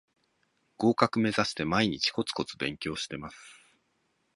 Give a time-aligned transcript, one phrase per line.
[0.77, 3.37] 合格めざして毎日コツコツ勉強してます